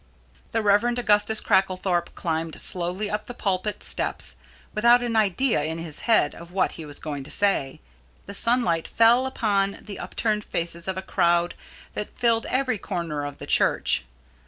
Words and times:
The 0.51 0.63
Rev. 0.63 0.85
Augustus 0.97 1.39
Cracklethorpe 1.41 2.15
climbed 2.15 2.59
slowly 2.59 3.07
up 3.07 3.27
the 3.27 3.35
pulpit 3.35 3.83
steps 3.83 4.35
without 4.73 5.03
an 5.03 5.15
idea 5.15 5.61
in 5.63 5.77
his 5.77 5.99
head 6.09 6.33
of 6.33 6.51
what 6.51 6.71
he 6.71 6.85
was 6.87 6.97
going 6.97 7.21
to 7.23 7.29
say. 7.29 7.81
The 8.25 8.33
sunlight 8.33 8.87
fell 8.87 9.27
upon 9.27 9.77
the 9.81 9.99
upturned 9.99 10.43
faces 10.43 10.87
of 10.87 10.97
a 10.97 11.03
crowd 11.03 11.53
that 11.93 12.15
filled 12.17 12.47
every 12.47 12.79
corner 12.79 13.25
of 13.27 13.37
the 13.37 13.45
church. 13.45 14.03